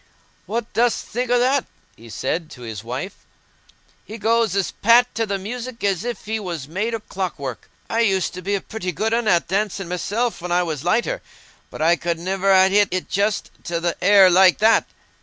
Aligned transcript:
"What 0.47 0.73
dost 0.73 1.05
think 1.05 1.29
o' 1.29 1.37
that?" 1.37 1.67
he 1.95 2.09
said 2.09 2.49
to 2.49 2.61
his 2.63 2.83
wife. 2.83 3.23
"He 4.03 4.17
goes 4.17 4.55
as 4.55 4.71
pat 4.71 5.13
to 5.13 5.27
the 5.27 5.37
music 5.37 5.83
as 5.83 6.03
if 6.03 6.25
he 6.25 6.39
was 6.39 6.67
made 6.67 6.95
o' 6.95 6.99
clockwork. 7.01 7.69
I 7.87 7.99
used 7.99 8.33
to 8.33 8.41
be 8.41 8.55
a 8.55 8.61
pretty 8.61 8.91
good 8.93 9.13
un 9.13 9.27
at 9.27 9.47
dancing 9.47 9.87
myself 9.89 10.41
when 10.41 10.51
I 10.51 10.63
was 10.63 10.83
lighter, 10.83 11.21
but 11.69 11.83
I 11.83 11.97
could 11.97 12.17
niver 12.17 12.51
ha' 12.51 12.69
hit 12.71 12.87
it 12.89 13.09
just 13.11 13.51
to 13.65 13.79
th' 13.79 13.95
hair 14.01 14.31
like 14.31 14.57
that." 14.57 14.85